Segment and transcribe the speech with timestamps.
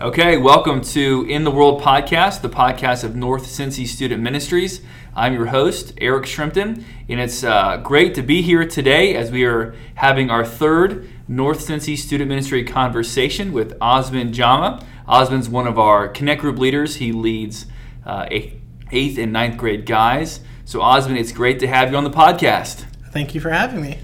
[0.00, 4.80] Okay, welcome to In the World podcast, the podcast of North Cincy Student Ministries.
[5.14, 9.44] I'm your host, Eric Shrimpton, and it's uh, great to be here today as we
[9.44, 14.84] are having our third North Cincy Student Ministry conversation with Osmond Jama.
[15.06, 16.96] Osmond's one of our Connect Group leaders.
[16.96, 17.66] He leads
[18.04, 20.40] uh, eighth and ninth grade guys.
[20.64, 22.84] So, Osmond, it's great to have you on the podcast.
[23.12, 23.98] Thank you for having me.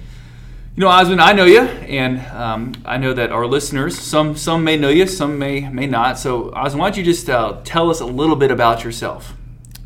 [0.80, 4.64] You know, Osmond, I know you, and um, I know that our listeners, some some
[4.64, 6.18] may know you, some may may not.
[6.18, 9.34] So, Osmond, why don't you just uh, tell us a little bit about yourself?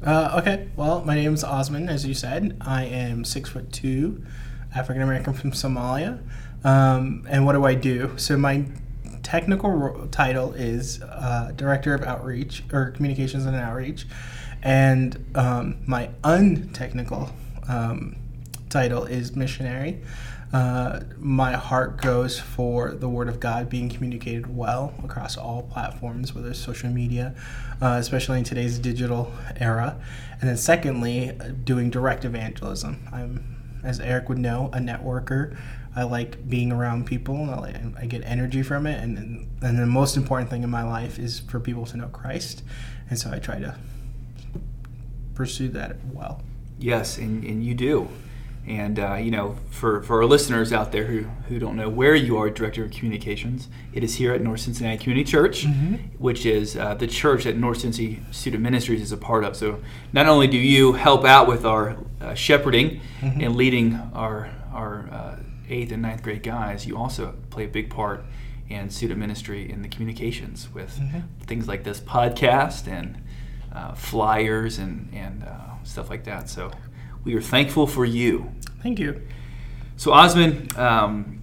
[0.06, 0.68] Uh, okay.
[0.76, 2.56] Well, my name is Osmond, as you said.
[2.60, 4.24] I am six foot two,
[4.72, 6.22] African American from Somalia.
[6.62, 8.12] Um, and what do I do?
[8.16, 8.64] So my
[9.24, 14.06] technical ro- title is uh, Director of Outreach or Communications and Outreach,
[14.62, 17.30] and um, my untechnical
[17.66, 18.14] um,
[18.70, 20.00] title is Missionary.
[20.52, 26.34] Uh, my heart goes for the Word of God being communicated well across all platforms,
[26.34, 27.34] whether it's social media,
[27.82, 30.00] uh, especially in today's digital era.
[30.40, 31.32] And then, secondly,
[31.64, 33.08] doing direct evangelism.
[33.12, 35.56] I'm, as Eric would know, a networker.
[35.96, 37.50] I like being around people.
[37.50, 40.82] I, like, I get energy from it, and and the most important thing in my
[40.82, 42.62] life is for people to know Christ,
[43.08, 43.76] and so I try to
[45.34, 46.42] pursue that well.
[46.78, 48.08] Yes, and, and you do.
[48.66, 52.14] And uh, you know, for, for our listeners out there who, who don't know where
[52.14, 55.96] you are, director of communications, it is here at North Cincinnati Community Church, mm-hmm.
[56.16, 59.54] which is uh, the church that North Cincinnati Student Ministries is a part of.
[59.54, 59.80] So
[60.14, 63.40] not only do you help out with our uh, shepherding mm-hmm.
[63.40, 65.36] and leading our our uh,
[65.68, 68.24] eighth and ninth grade guys, you also play a big part
[68.68, 71.20] in student ministry in the communications with mm-hmm.
[71.44, 73.22] things like this podcast and
[73.74, 76.48] uh, flyers and and uh, stuff like that.
[76.48, 76.70] So
[77.24, 78.52] we are thankful for you.
[78.82, 79.20] Thank you.
[79.96, 81.40] So, Osmond, um,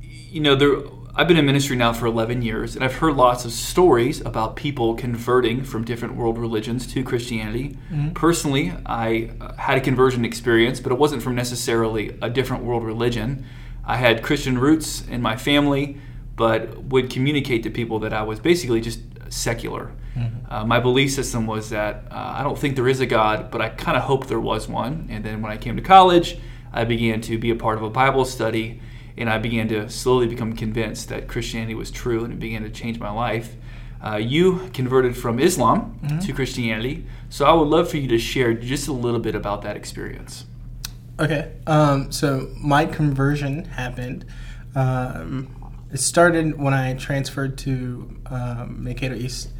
[0.00, 0.76] you know, there,
[1.14, 4.54] I've been in ministry now for 11 years, and I've heard lots of stories about
[4.54, 7.76] people converting from different world religions to Christianity.
[7.90, 8.10] Mm-hmm.
[8.10, 12.84] Personally, I uh, had a conversion experience, but it wasn't from necessarily a different world
[12.84, 13.44] religion.
[13.84, 15.98] I had Christian roots in my family,
[16.36, 19.92] but would communicate to people that I was basically just secular.
[20.16, 20.52] Mm-hmm.
[20.52, 23.60] Uh, my belief system was that uh, I don't think there is a God, but
[23.60, 25.08] I kind of hope there was one.
[25.10, 26.38] And then when I came to college,
[26.72, 28.80] I began to be a part of a Bible study,
[29.16, 32.70] and I began to slowly become convinced that Christianity was true, and it began to
[32.70, 33.56] change my life.
[34.04, 36.18] Uh, you converted from Islam mm-hmm.
[36.18, 39.62] to Christianity, so I would love for you to share just a little bit about
[39.62, 40.44] that experience.
[41.18, 44.26] Okay, um, so my conversion happened.
[44.74, 45.55] Um,
[45.92, 49.50] it started when I transferred to um, Mankato East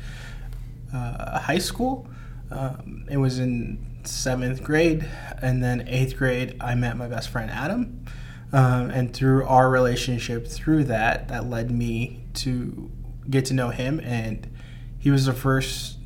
[0.92, 2.08] uh, High School.
[2.50, 5.08] Um, it was in seventh grade,
[5.42, 8.04] and then eighth grade, I met my best friend Adam.
[8.52, 12.90] Um, and through our relationship, through that, that led me to
[13.28, 14.00] get to know him.
[14.00, 14.48] And
[14.98, 15.98] he was the first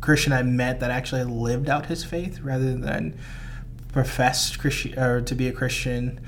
[0.00, 3.18] Christian I met that actually lived out his faith rather than
[3.92, 6.20] professed Christian or to be a Christian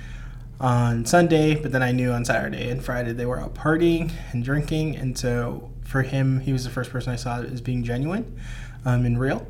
[0.61, 4.45] on Sunday, but then I knew on Saturday and Friday they were out partying and
[4.45, 8.39] drinking, and so for him, he was the first person I saw as being genuine
[8.85, 9.47] um, and real.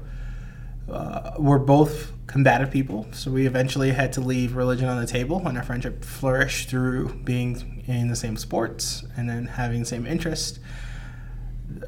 [0.91, 5.47] Uh, we're both combative people, so we eventually had to leave religion on the table,
[5.47, 10.06] and our friendship flourished through being in the same sports and then having the same
[10.06, 10.60] interest.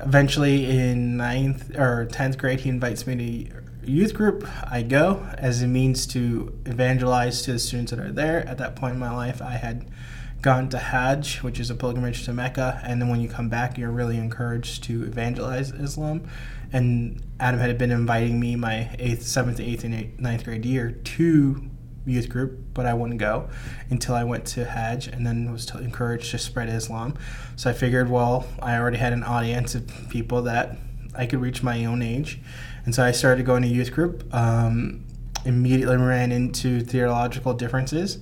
[0.00, 5.62] Eventually, in ninth or tenth grade, he invites me to youth group, I go as
[5.62, 8.46] a means to evangelize to the students that are there.
[8.48, 9.86] At that point in my life, I had
[10.42, 13.76] gone to Hajj, which is a pilgrimage to Mecca, and then when you come back,
[13.76, 16.28] you're really encouraged to evangelize Islam.
[16.72, 20.92] And Adam had been inviting me my eighth, seventh, eighth, and eighth, ninth grade year
[20.92, 21.70] to
[22.06, 23.50] youth group, but I wouldn't go
[23.90, 27.14] until I went to Hajj and then was encouraged to spread Islam.
[27.56, 30.78] So I figured, well, I already had an audience of people that
[31.14, 32.40] I could reach my own age
[32.84, 34.34] and so I started going to youth group.
[34.34, 35.06] Um,
[35.44, 38.18] immediately ran into theological differences,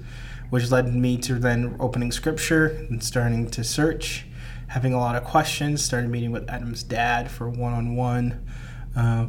[0.50, 4.26] which led me to then opening scripture and starting to search,
[4.69, 5.84] having a lot of questions.
[5.84, 8.44] Started meeting with Adam's dad for one on one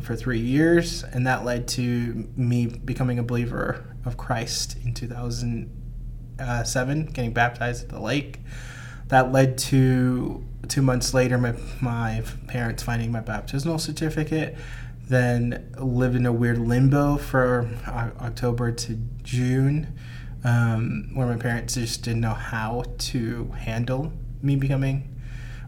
[0.01, 7.05] for three years, and that led to me becoming a believer of Christ in 2007,
[7.05, 8.39] getting baptized at the lake.
[9.07, 14.55] That led to two months later, my, my parents finding my baptismal certificate
[15.09, 19.91] then lived in a weird limbo for October to June,
[20.43, 24.13] um, where my parents just didn't know how to handle
[24.43, 25.19] me becoming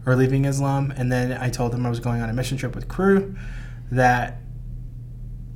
[0.06, 0.92] or leaving Islam.
[0.96, 3.34] And then I told them I was going on a mission trip with Cru
[3.90, 4.38] that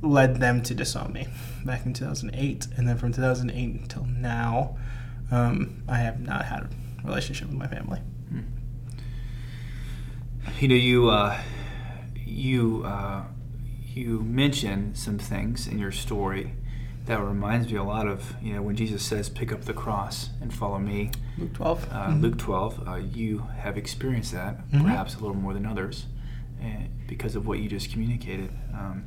[0.01, 1.27] led them to disown me
[1.65, 2.67] back in 2008.
[2.75, 4.77] And then from 2008 until now,
[5.31, 6.69] um, I have not had a
[7.05, 8.01] relationship with my family.
[10.59, 11.39] You know, you uh,
[12.25, 13.23] you uh,
[13.93, 16.53] you mention some things in your story
[17.05, 20.29] that reminds me a lot of you know when Jesus says, "Pick up the cross
[20.41, 21.87] and follow me." Luke 12.
[21.91, 22.21] Uh, Mhm.
[22.21, 22.87] Luke 12.
[22.87, 24.83] Uh, you have experienced that Mhm.
[24.83, 26.07] perhaps a little more than others,
[26.63, 26.65] uh,
[27.07, 28.49] because of what you just communicated.
[28.73, 29.03] Um,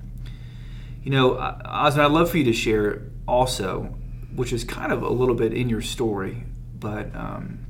[1.03, 3.97] you know, Osmond, I'd love for you to share also,
[4.35, 6.45] which is kind of a little bit in your story,
[6.79, 7.61] but um,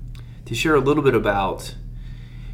[0.47, 1.75] to share a little bit about,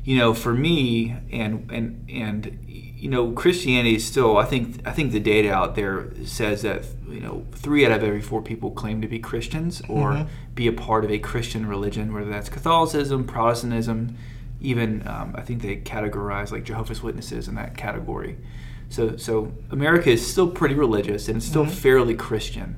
[0.06, 4.38] you know, for me and and and you know, Christianity is still.
[4.38, 8.02] I think I think the data out there says that you know three out of
[8.02, 10.28] every four people claim to be Christians or Mhm.
[10.54, 14.16] be a part of a Christian religion, whether that's Catholicism, Protestantism,
[14.60, 18.36] even um, I think they categorize like Jehovah's Witnesses in that category.
[18.88, 21.70] So, so America is still pretty religious and it's still Mhm.
[21.70, 22.76] fairly Christian,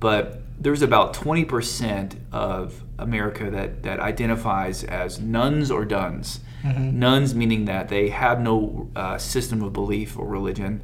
[0.00, 6.40] but there's about 20% of America that, that identifies as nones or dones.
[6.64, 6.94] Mhm.
[6.94, 10.82] Nones meaning that they have no uh, system of belief or religion,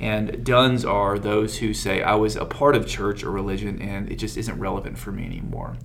[0.00, 4.10] and dones are those who say, I was a part of church or religion and
[4.10, 5.76] it just isn't relevant for me anymore.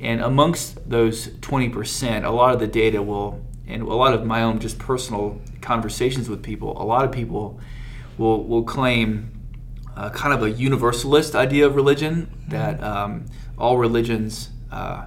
[0.00, 4.42] And amongst those 20%, a lot of the data will, and a lot of my
[4.42, 7.60] own just personal conversations with people, a lot of people
[8.18, 9.30] will, will claim
[9.96, 13.26] uh, kind of a universalist idea of religion that um,
[13.56, 15.04] all religions uh,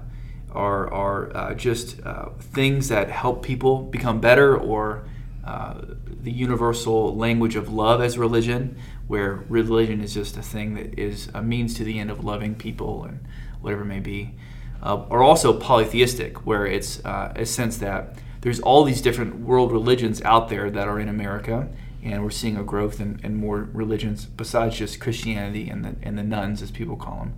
[0.56, 5.04] are, are uh, just uh, things that help people become better or
[5.46, 5.81] uh,
[6.24, 11.30] the universal language of love as religion, where religion is just a thing that is
[11.34, 13.19] a means to the end of loving people and
[13.62, 14.34] whatever it may be.
[14.81, 19.72] Uh, or also polytheistic, where it's uh, a sense that there's all these different world
[19.72, 21.68] religions out there that are in America,
[22.04, 26.18] and we're seeing a growth in, in more religions besides just Christianity and the, and
[26.18, 27.34] the nones, as people call them.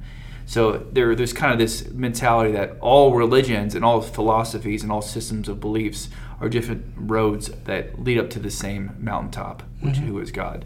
[0.50, 5.02] So there, there's kind of this mentality that all religions and all philosophies and all
[5.02, 6.08] systems of beliefs
[6.40, 10.08] are different roads that lead up to the same mountaintop, which Mhm.
[10.08, 10.64] who is God.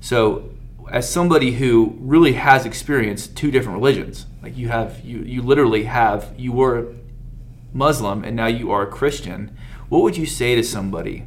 [0.00, 0.50] So,
[0.92, 5.84] as somebody who really has experienced two different religions, like you have, you you literally
[5.84, 6.86] have, you were
[7.72, 9.50] Muslim and now you are a Christian.
[9.88, 11.24] What would you say to somebody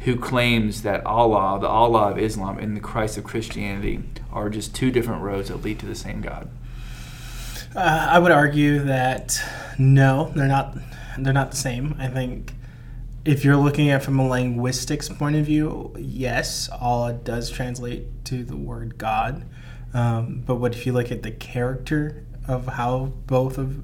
[0.00, 4.00] who claims that Allah, the Allah of Islam, and the Christ of Christianity
[4.32, 6.48] are just two different roads that lead to the same God?
[7.74, 9.42] Uh, I would argue that
[9.78, 10.76] no, they're not.
[11.18, 11.96] They're not the same.
[11.98, 12.54] I think
[13.24, 18.44] if you're looking at from a linguistics point of view, yes, Allah does translate to
[18.44, 19.44] the word God.
[19.92, 23.82] Um, but what if you look at the character of how both of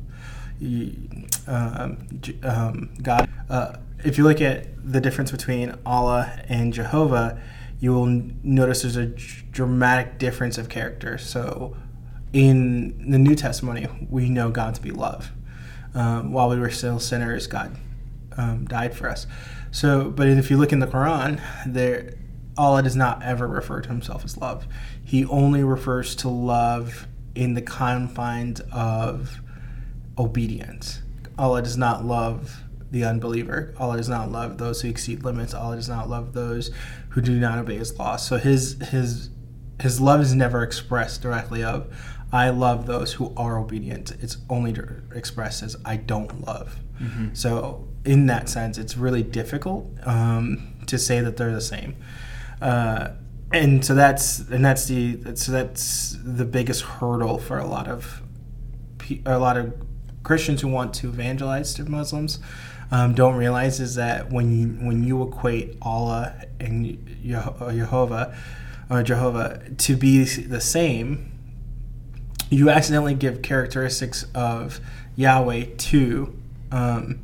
[0.63, 1.27] um,
[2.43, 7.41] um, God, uh, if you look at the difference between Allah and Jehovah,
[7.79, 8.07] you will
[8.43, 11.17] notice there's a dramatic difference of character.
[11.17, 11.77] So
[12.33, 15.31] in the New Testimony, we know God to be love.
[15.95, 17.77] Um, while we were still sinners, God
[18.37, 19.27] um, died for us.
[19.73, 22.15] So, but if you look in the Quran, there
[22.57, 24.67] Allah does not ever refer to himself as love.
[25.03, 29.41] He only refers to love in the confines of
[30.19, 31.03] obedience.
[31.39, 33.75] Allah does not love the unbeliever.
[33.79, 35.55] Allah does not love those who exceed limits.
[35.55, 36.71] Allah does not love those
[37.11, 38.17] who do not obey His law.
[38.17, 39.31] So His His
[39.81, 41.89] His love is never expressed directly of
[42.33, 44.13] I love those who are obedient.
[44.21, 44.75] It's only
[45.15, 46.77] expressed as I don't love.
[47.33, 51.97] So in that sense, it's really difficult um, to say that they're the same.
[52.61, 53.09] Uh,
[53.53, 58.23] and so that's and that's the so that's the biggest hurdle for a lot of
[58.99, 59.73] pe- a lot of
[60.23, 62.39] Christians who want to evangelize to Muslims
[62.93, 66.85] um, don't realize is that when you when you equate Allah and
[67.25, 68.37] Jeho- Jehovah
[68.89, 71.30] or Jehovah to be the same,
[72.51, 74.81] you accidentally give characteristics of
[75.17, 76.37] Yahweh to
[76.73, 77.21] um,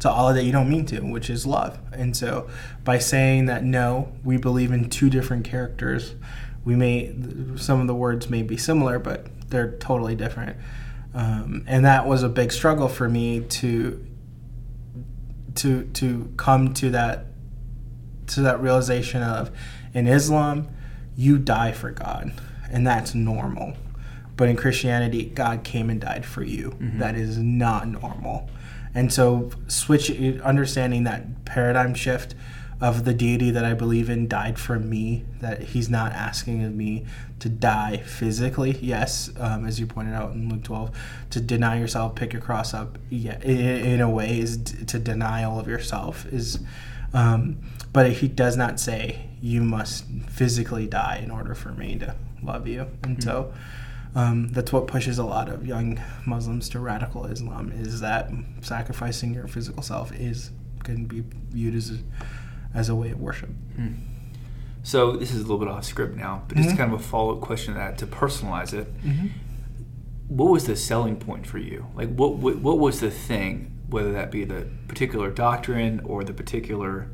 [0.00, 1.78] to Allah that you don't mean to, which is love.
[1.92, 2.48] And so,
[2.84, 6.14] by saying that no, we believe in two different characters,
[6.64, 7.14] we may
[7.56, 10.56] some of the words may be similar, but they're totally different.
[11.14, 14.04] Um, and that was a big struggle for me to
[15.54, 17.26] to to come to that
[18.28, 19.50] to that realization of
[19.94, 20.68] in Islam,
[21.16, 22.32] you die for God,
[22.70, 23.74] and that's normal.
[24.36, 26.76] But in Christianity, God came and died for you.
[26.98, 28.50] That is not normal.
[28.94, 32.34] And so, switch understanding that paradigm shift
[32.80, 35.24] of the deity that I believe in died for me.
[35.40, 37.06] That He's not asking of me
[37.38, 38.78] to die physically.
[38.80, 40.96] Yes, um, as you pointed out in Luke twelve,
[41.30, 42.98] to deny yourself, pick your cross up.
[43.10, 46.26] Yeah, in, in a way, is d- to deny all of yourself.
[46.26, 46.58] Is
[47.12, 47.58] um,
[47.92, 52.66] but he does not say you must physically die in order for me to love
[52.66, 52.86] you.
[53.02, 53.52] And so
[54.16, 58.30] um, that's what pushes a lot of young Muslims to radical Islam is that
[58.62, 60.50] sacrificing your physical self is
[60.82, 62.00] can be viewed as
[62.74, 63.50] as a way of worship.
[64.82, 66.76] So this is a little bit off script now, but just Mhm.
[66.78, 68.86] kind of a follow up question to that to personalize it.
[69.02, 69.26] Mm-hmm.
[70.28, 71.86] What was the selling point for you?
[71.94, 73.72] Like, what what, what was the thing?
[73.90, 77.08] Whether that be the particular doctrine or the particular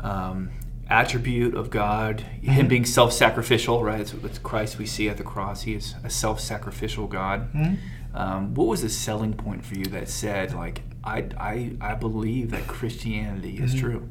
[0.00, 0.50] um,
[0.90, 2.68] attribute of God, Him Mhm.
[2.68, 4.00] being self sacrificial, right?
[4.00, 5.62] It's, it's Christ we see at the cross.
[5.62, 7.52] He is a self sacrificial God.
[7.54, 7.74] Mm-hmm.
[8.16, 12.50] Um, what was the selling point for you that said, like, I, I, I believe
[12.50, 13.80] that Christianity is Mhm.
[13.80, 14.08] true?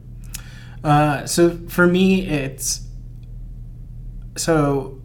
[0.84, 2.82] Uh, so for me, it's
[4.36, 5.00] so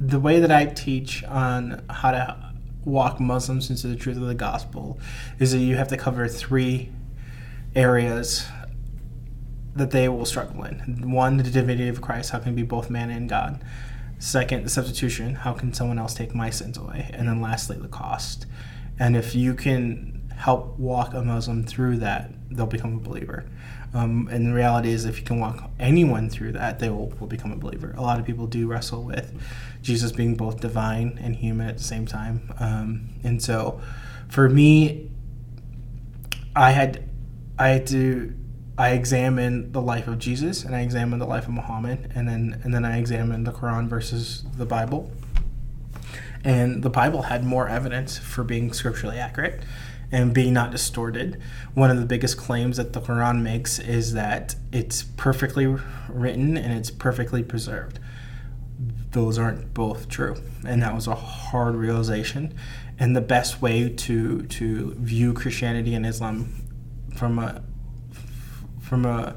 [0.00, 2.36] the way that I teach on how to
[2.84, 4.98] walk Muslims into the truth of the gospel
[5.38, 6.90] is that you have to cover three
[7.74, 8.46] areas
[9.76, 11.10] that they will struggle in.
[11.10, 13.62] One, the divinity of Christ, how can he be both man and God?
[14.18, 17.10] Second, the substitution, how can someone else take my sins away?
[17.12, 18.46] And then lastly, the cost.
[18.98, 23.44] And if you can help walk a Muslim through that, they'll become a believer.
[23.92, 27.28] Um, and the reality is, if you can walk anyone through that, they will, will
[27.28, 27.94] become a believer.
[27.96, 29.32] A lot of people do wrestle with
[29.82, 32.52] Jesus being both divine and human at the same time.
[32.58, 33.80] Um, and so,
[34.28, 35.10] for me,
[36.56, 37.08] I had,
[37.56, 38.34] I had to,
[38.76, 42.60] I examine the life of Jesus and I examine the life of Muhammad, and then
[42.64, 45.12] and then I examine the Quran versus the Bible.
[46.42, 49.62] And the Bible had more evidence for being scripturally accurate
[50.12, 51.40] and being not distorted.
[51.72, 55.66] One of the biggest claims that the Quran makes is that it's perfectly
[56.08, 57.98] written and it's perfectly preserved.
[59.12, 62.52] Those aren't both true, and that was a hard realization.
[62.98, 66.52] And the best way to to view Christianity and Islam
[67.16, 67.62] from a
[68.84, 69.36] from a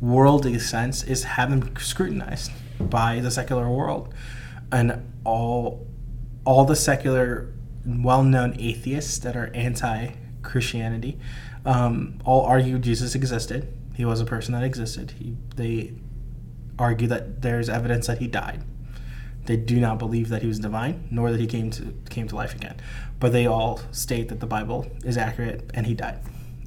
[0.00, 4.12] worldly sense is have them scrutinized by the secular world,
[4.72, 5.86] and all
[6.44, 7.52] all the secular
[7.84, 11.18] well-known atheists that are anti-Christianity
[11.64, 13.72] um, all argue Jesus existed.
[13.94, 15.12] He was a person that existed.
[15.18, 15.92] He, they
[16.78, 18.62] argue that there's evidence that he died.
[19.46, 22.36] They do not believe that he was divine, nor that he came to came to
[22.36, 22.76] life again.
[23.20, 26.20] But they all state that the Bible is accurate and he died.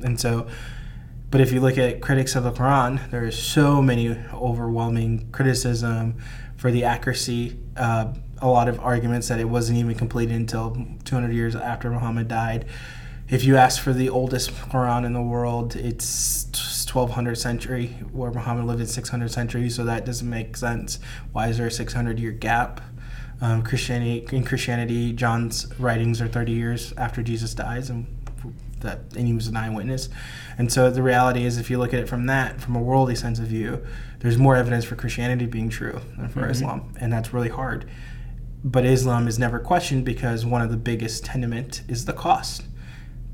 [0.04, 0.48] And so,
[1.32, 6.16] but if you look at critics of the Quran, there is so many overwhelming criticism
[6.58, 7.58] for the accuracy.
[7.78, 12.28] Uh, a lot of arguments that it wasn't even completed until 200 years after Muhammad
[12.28, 12.66] died.
[13.30, 16.48] If you ask for the oldest Quran in the world, it's
[16.92, 20.98] 1200 century, where Muhammad lived in 600 century, so that doesn't make sense.
[21.32, 22.82] Why is there a 600 year gap?
[23.42, 28.08] Um, Christianity in Christianity, John's writings are 30 years after Jesus dies, and
[28.82, 30.10] that and he was an eyewitness.
[30.58, 33.16] And so the reality is, if you look at it from that, from a worldly
[33.16, 33.84] sense of view,
[34.20, 36.52] there's more evidence for Christianity being true than for Mhm.
[36.52, 37.86] Islam, and that's really hard.
[38.64, 42.64] But Islam is never questioned because one of the biggest tenement is the cost.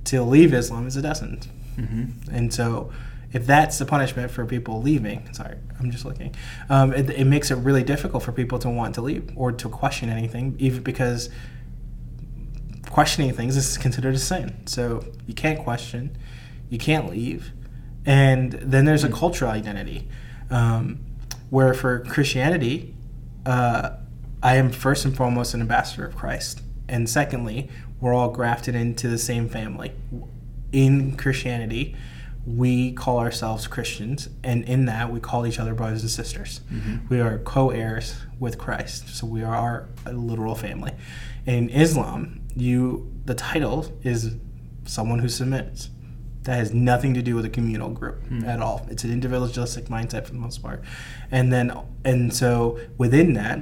[0.06, 1.48] To leave Islam is a doesn't.
[1.78, 2.36] Mm-hmm.
[2.36, 2.92] And so,
[3.34, 6.34] if that's the punishment for people leaving, sorry, I'm just looking,
[6.70, 9.68] um, it, it makes it really difficult for people to want to leave or to
[9.68, 11.30] question anything, even because
[12.96, 14.56] questioning things is considered a sin.
[14.68, 16.18] So, you can't question,
[16.70, 17.52] you can't leave.
[18.06, 20.08] And then there's a cultural identity
[20.50, 21.00] um,
[21.50, 22.96] where for Christianity,
[23.46, 23.90] uh,
[24.42, 26.62] I am first and foremost an ambassador of Christ.
[26.88, 29.92] And secondly, we're all grafted into the same family.
[30.72, 31.98] In Christianity,
[32.46, 36.62] we call ourselves Christians, and in that, we call each other brothers and sisters.
[36.72, 37.10] Mhm.
[37.10, 40.94] We are co heirs with Christ, so we are a literal family.
[41.46, 44.36] In Islam, you the title is
[44.86, 45.90] someone who submits.
[46.44, 48.46] That has nothing to do with a communal group Hmm.
[48.46, 48.86] at all.
[48.92, 50.84] It's an individualistic mindset for the most part.
[51.32, 51.72] And then,
[52.04, 53.62] and so within that,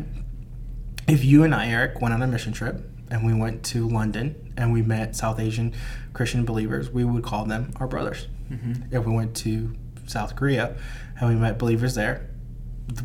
[1.08, 4.36] if you and I, Eric, went on a mission trip and we went to London
[4.58, 5.74] and we met South Asian
[6.12, 8.28] Christian believers, we would call them our brothers.
[8.52, 8.94] Mm-hmm.
[8.94, 9.74] If we went to
[10.06, 10.76] South Korea
[11.22, 12.30] and we met believers there,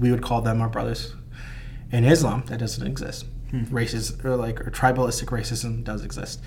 [0.01, 1.15] we would call them our brothers.
[1.93, 3.27] In Islam, that doesn't exist.
[3.51, 3.65] Hmm.
[3.65, 6.41] Racist or like or tribalistic racism does exist.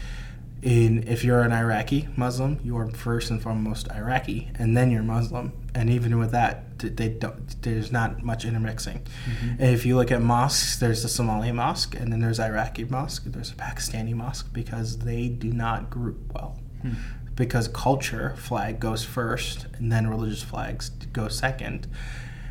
[0.61, 5.01] In if you're an Iraqi Muslim, you are first and foremost Iraqi, and then you're
[5.01, 5.53] Muslim.
[5.73, 7.59] And even with that, they don't.
[7.63, 8.99] There's not much intermixing.
[8.99, 9.63] Mm-hmm.
[9.63, 13.51] If you look at mosques, there's the Somali mosque, and then there's Iraqi mosque, there's
[13.51, 16.59] a Pakistani mosque because they do not group well.
[16.83, 16.93] Hmm.
[17.33, 21.87] Because culture flag goes first, and then religious flags go second.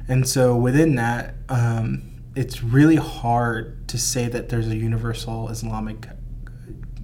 [0.08, 6.06] And so within that, um, it's really hard to say that there's a universal Islamic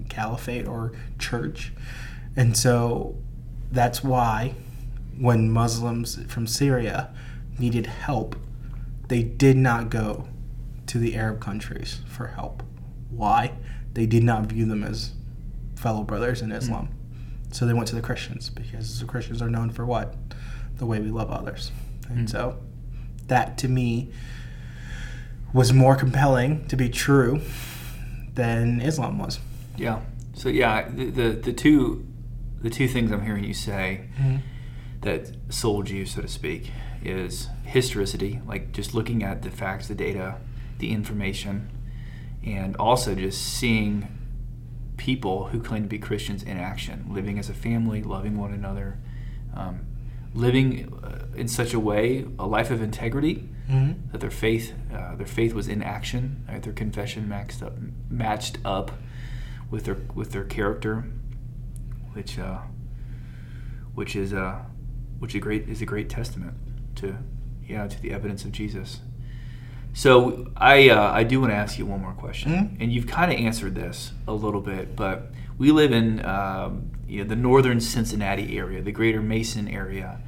[0.08, 1.72] caliphate or church.
[2.36, 3.16] And so
[3.72, 4.54] that's why
[5.18, 7.12] when Muslims from Syria
[7.58, 8.36] needed help,
[9.08, 10.28] they did not go
[10.86, 12.62] to the Arab countries for help.
[13.10, 13.52] Why?
[13.94, 15.12] They did not view them as
[15.74, 16.88] fellow brothers in Islam.
[17.50, 20.14] So they went to the Christians because the Christians are known for what?
[20.78, 21.72] the way we love others.
[22.10, 22.30] And Mm.
[22.30, 22.58] so
[23.28, 24.10] that to me
[25.52, 27.40] was more compelling to be true
[28.34, 29.40] than Islam was.
[29.76, 30.00] Yeah.
[30.34, 32.06] So yeah, the, the the two
[32.60, 34.08] the two things I'm hearing you say
[35.02, 36.70] that sold you, so to speak,
[37.02, 40.36] is historicity, like just looking at the facts, the data,
[40.78, 41.70] the information,
[42.44, 44.08] and also just seeing
[44.96, 48.98] people who claim to be Christians in action, living as a family, loving one another,
[49.54, 49.86] um,
[50.34, 54.12] living uh, in such a way, a life of integrity, Mm-hmm.
[54.12, 56.62] that their faith, uh, their faith was in action, right?
[56.62, 57.74] their confession matched up,
[58.08, 58.92] matched up
[59.70, 61.04] with their with their character,
[62.12, 62.58] which uh,
[63.94, 64.60] which is uh,
[65.18, 66.54] which is a great is a great testament
[66.96, 67.16] to
[67.66, 69.00] yeah to the evidence of Jesus.
[69.94, 72.76] So I uh, I do want to ask you one more question, Mhm.
[72.80, 77.22] and you've kind of answered this a little bit, but we live in um, you
[77.22, 80.20] know, the northern Cincinnati area, the greater Mason area,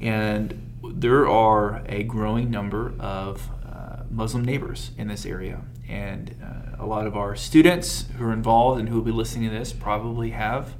[0.00, 6.82] and there are a growing number of uh, Muslim neighbors in this area, and uh,
[6.82, 9.72] a lot of our students who are involved and who will be listening to this
[9.72, 10.74] probably have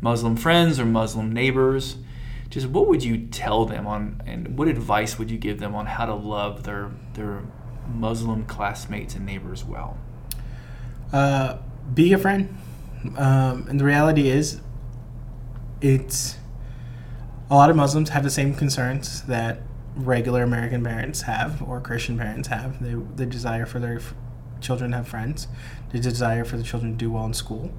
[0.00, 1.96] Muslim friends or Muslim neighbors.
[2.50, 5.86] Just what would you tell them on, and what advice would you give them on
[5.86, 7.42] how to love their their
[7.92, 9.98] Muslim classmates and neighbors well?
[11.12, 11.58] Uh,
[11.92, 12.56] be a friend.
[13.16, 14.60] Um, and the reality is,
[15.80, 16.36] it's
[17.50, 19.60] a lot of Muslims have the same concerns that
[19.96, 22.82] regular American parents have or Christian parents have.
[22.82, 24.14] They, the desire for their f-
[24.60, 25.46] children to have friends,
[25.92, 27.72] the desire for the children to do well in school.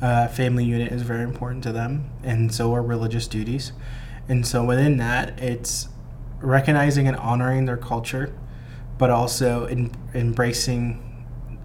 [0.00, 3.72] Uh, family unit is very important to them, and so are religious duties.
[4.28, 5.88] And so within that, it's
[6.40, 8.34] recognizing and honoring their culture,
[8.98, 11.02] but also in, embracing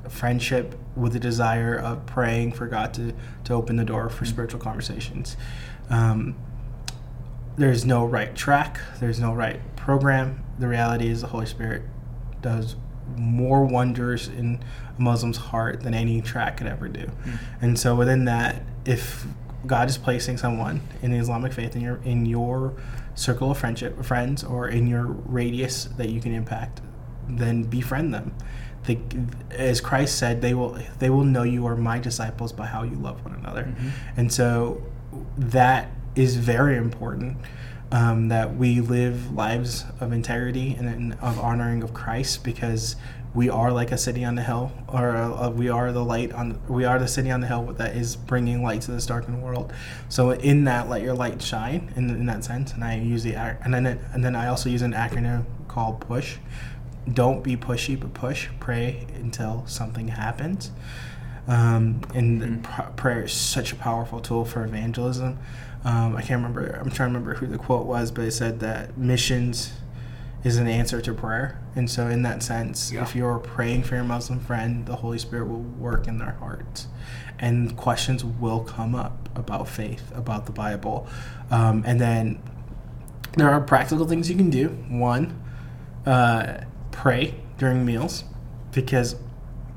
[0.08, 4.60] friendship with the desire of praying for God to, to open the door for spiritual
[4.60, 5.36] conversations.
[5.90, 6.36] Um,
[7.62, 10.44] there's no right track, there's no right program.
[10.60, 11.84] The reality is the Holy Spirit
[12.42, 12.76] does
[13.16, 14.64] more wonders in
[14.98, 17.06] a Muslim's heart than any track could ever do.
[17.08, 17.32] Hmm.
[17.62, 19.26] And so within that, if
[19.66, 22.74] God is placing someone in the Islamic faith in your in your
[23.14, 26.82] circle of friendship friends or in your radius that you can impact,
[27.30, 28.34] then befriend them.
[28.86, 29.00] They,
[29.52, 32.96] as Christ said, they will they will know you are my disciples by how you
[32.96, 33.66] love one another.
[33.66, 33.90] Mm-hmm.
[34.18, 34.82] And so
[35.38, 37.38] that is very important.
[37.94, 42.96] Um, that we live lives of integrity and, of honoring of Christ because
[43.34, 46.60] we are like a city on the hill, or uh, we are the light on.
[46.68, 49.72] We are the city on the hill that is bringing light to this darkened world.
[50.10, 51.94] So in that, let your light shine.
[51.96, 54.70] In, in that sense, and I use the and then it, and then I also
[54.70, 56.40] use an acronym called PUSH.
[57.12, 58.50] Don't be pushy, but push.
[58.60, 60.72] Pray until something happens.
[61.48, 65.40] Um, and pr- prayer is such a powerful tool for evangelism.
[65.84, 66.68] Um, I can't remember.
[66.80, 69.74] I'm trying to remember who the quote was, but it said that missions
[70.44, 71.60] is an answer to prayer.
[71.76, 73.02] And so, in that sense, Yeah.
[73.04, 76.88] if you're praying for your Muslim friend, the Holy Spirit will work in their hearts.
[77.40, 81.08] And questions will come up about faith, about the Bible.
[81.50, 82.40] Um, and then
[83.36, 84.70] there are practical things you can do.
[84.90, 85.42] One,
[86.06, 86.58] uh,
[86.92, 88.24] pray during meals
[88.72, 89.16] because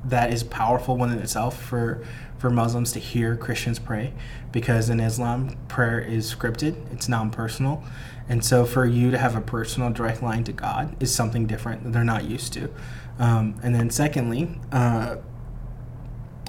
[0.04, 2.04] that is powerful one in itself for
[2.38, 4.12] for Muslims to hear Christians pray
[4.52, 7.82] because in Islam prayer is scripted it's non-personal.
[8.28, 11.84] And so for you to have a personal direct line to God is something different
[11.84, 12.70] that they're not used to.
[13.18, 15.16] Um, and then secondly uh,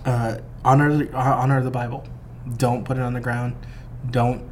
[0.05, 2.07] uh, honor honor the Bible.
[2.57, 3.55] Don't put it on the ground.
[4.09, 4.43] Don't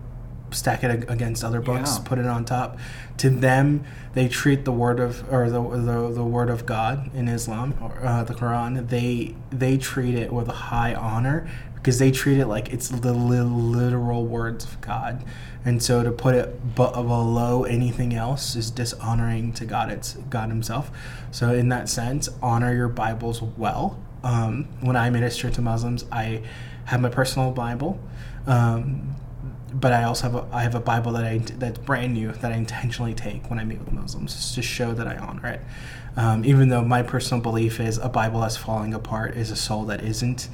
[0.53, 2.03] stack it against other books Yeah.
[2.05, 2.77] put it on top.
[3.17, 7.27] To them they treat the word of or the the, the word of God in
[7.27, 12.11] Islam or uh, the Quran they they treat it with a high honor because they
[12.11, 15.23] treat it like it's the literal words of God.
[15.65, 20.91] And so to put it below anything else is dishonoring to God it's God himself.
[21.31, 23.97] So in that sense honor your Bibles well.
[24.23, 26.41] Um, when I minister to Muslims I
[26.85, 27.99] have my personal Bible.
[28.47, 29.15] Um,
[29.73, 32.51] but I also have a, I have a Bible that I that's brand new that
[32.51, 35.61] I intentionally take when I meet with Muslims to show that I honor it.
[36.15, 39.85] Um, even though my personal belief is a Bible that's falling apart is a soul
[39.85, 40.47] that isn't,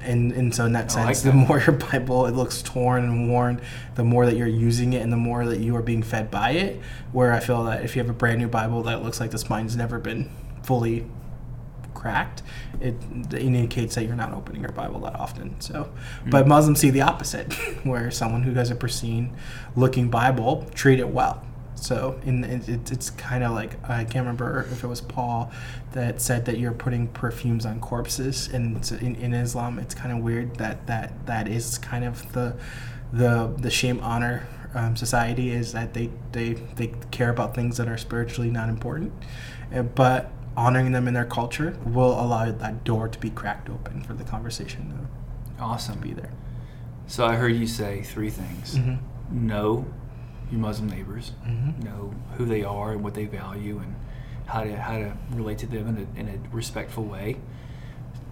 [0.00, 3.04] and and so in that I like sense, the more your Bible it looks torn
[3.04, 3.60] and worn,
[3.94, 6.52] the more that you're using it, and the more that you are being fed by
[6.52, 6.80] it.
[7.12, 9.38] Where I feel that if you have a brand new Bible that looks like the
[9.38, 10.30] spine's never been
[10.62, 11.04] fully
[11.94, 12.42] cracked,
[12.80, 12.94] it,
[13.34, 15.60] indicates that you're not opening your Bible that often.
[15.60, 15.90] So,
[16.26, 17.52] but Muslims see the opposite,
[17.84, 19.36] where someone who has a pristine
[19.76, 21.44] looking Bible treat it well.
[21.74, 25.50] So, in it, it, it's kind of like I can't remember if it was Paul
[25.92, 30.22] that said that you're putting perfumes on corpses, and in, in Islam, it's kind of
[30.22, 32.56] weird that that that is kind of the
[33.12, 37.88] the the shame honor um, society is that they, they they care about things that
[37.88, 39.12] are spiritually not important,
[39.74, 44.02] uh, but honoring them in their culture will allow that door to be cracked open
[44.02, 45.98] for the conversation to Awesome.
[46.00, 46.30] be there.
[47.06, 49.46] So I heard you say three things: Mm-hmm.
[49.46, 49.86] know
[50.50, 51.82] your Muslim neighbors, Mm-hmm.
[51.84, 53.94] know who they are and what they value, and
[54.46, 57.36] how to how to relate to them in a, in a respectful way.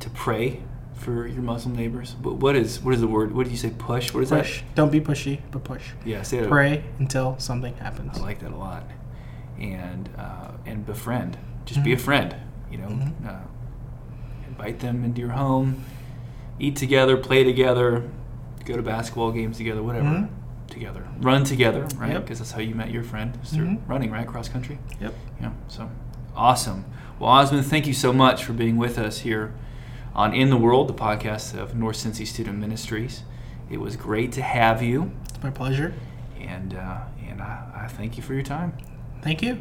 [0.01, 0.63] To pray
[0.95, 2.15] for your Muslim neighbors.
[2.21, 3.33] But what is what is the word?
[3.35, 3.71] What did you say?
[3.71, 4.13] Push.
[4.15, 4.63] What is Push.
[4.75, 5.83] Don't be pushy, but push.
[5.99, 6.07] that?
[6.07, 6.23] Yeah.
[6.23, 6.49] Say that.
[6.49, 8.19] Pray until something happens.
[8.19, 8.85] I like that a lot.
[9.59, 11.37] And uh, and befriend.
[11.71, 12.01] Just be a Mhm.
[12.01, 12.35] friend.
[12.71, 13.13] You know, Mhm.
[13.29, 13.35] uh,
[14.49, 15.85] invite them into your home,
[16.59, 18.03] eat together, play together,
[18.65, 20.09] go to basketball games together, whatever.
[20.09, 20.29] Mhm.
[20.69, 22.13] Together, run together, right?
[22.13, 22.23] Yep.
[22.23, 23.79] Because that's how you met your friend is through Mhm.
[23.87, 24.79] running, right, cross country.
[25.01, 25.15] Yep.
[25.41, 25.51] Yeah.
[25.69, 25.89] So
[26.37, 26.85] awesome.
[27.21, 29.53] Well, Osmond, thank you so much for being with us here
[30.15, 33.23] on In the World, the podcast of North Cincy Student Ministries.
[33.71, 35.95] It was great to have you, It's my pleasure.
[36.41, 38.73] and uh, and I, I thank you for your time.
[39.23, 39.59] Thank you.